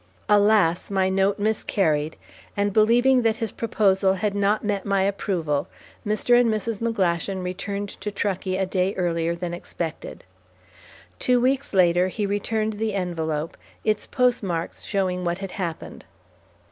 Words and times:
Alas! 0.27 0.89
my 0.89 1.09
note 1.09 1.37
miscarried; 1.37 2.15
and, 2.57 2.73
believing 2.73 3.21
that 3.21 3.35
his 3.35 3.51
proposal 3.51 4.15
had 4.15 4.33
not 4.33 4.63
met 4.65 4.83
my 4.83 5.03
approval, 5.03 5.67
Mr. 6.03 6.35
and 6.41 6.49
Mrs. 6.49 6.79
McGlashan 6.79 7.43
returned 7.43 7.89
to 7.89 8.09
Truckee 8.09 8.57
a 8.57 8.65
day 8.65 8.95
earlier 8.95 9.35
than 9.35 9.53
expected. 9.53 10.23
Two 11.19 11.39
weeks 11.39 11.71
later 11.75 12.07
he 12.07 12.25
returned 12.25 12.73
the 12.79 12.95
envelope, 12.95 13.55
its 13.83 14.07
postmarks 14.07 14.81
showing 14.81 15.23
what 15.23 15.37
had 15.37 15.51
happened. 15.51 16.05